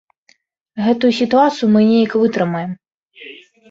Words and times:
Гэтую 0.85 1.13
сітуацыю 1.19 1.71
мы 1.77 1.87
неяк 1.93 2.19
вытрымаем. 2.25 2.71